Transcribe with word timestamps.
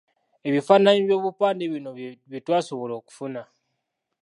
Ebifaananyi 0.47 1.01
by'obupande 1.05 1.63
bino 1.71 1.89
bye 2.29 2.39
twasobola 2.45 2.93
okufuna. 3.01 3.41